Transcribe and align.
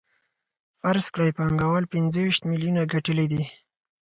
فرض 0.81 1.05
کړئ 1.13 1.31
پانګوال 1.37 1.83
پنځه 1.93 2.19
ویشت 2.23 2.43
میلیونه 2.51 2.81
ګټلي 2.93 3.25
دي 3.31 3.43